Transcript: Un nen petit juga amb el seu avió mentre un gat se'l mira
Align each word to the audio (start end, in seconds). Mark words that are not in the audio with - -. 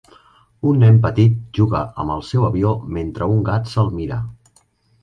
Un 0.69 0.79
nen 0.83 0.95
petit 1.03 1.35
juga 1.59 1.83
amb 2.05 2.15
el 2.17 2.27
seu 2.31 2.49
avió 2.49 2.73
mentre 2.99 3.31
un 3.37 3.47
gat 3.53 3.73
se'l 3.75 3.97
mira 4.01 4.21